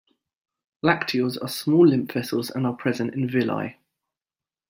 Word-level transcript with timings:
Lacteals 0.83 1.37
are 1.43 1.47
small 1.47 1.85
lymph 1.87 2.13
vessels, 2.13 2.49
and 2.49 2.65
are 2.65 2.73
present 2.73 3.13
in 3.13 3.29
villi. 3.29 3.77